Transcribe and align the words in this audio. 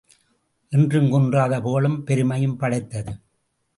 என்றும் 0.71 1.11
குன்றாத 1.11 1.61
புகழும் 1.61 2.03
பெருமையும் 2.03 2.57
படைத்தது. 2.57 3.13